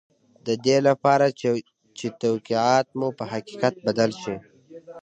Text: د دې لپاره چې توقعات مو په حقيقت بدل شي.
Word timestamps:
د 0.47 0.47
دې 0.65 0.77
لپاره 0.87 1.27
چې 1.97 2.05
توقعات 2.21 2.87
مو 2.99 3.07
په 3.17 3.23
حقيقت 3.31 3.73
بدل 3.87 4.11
شي. 4.21 4.35